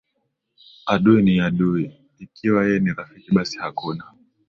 [0.85, 1.85] adui ni adui
[2.19, 4.03] Ikiwa yeye ni rafiki basi hakuna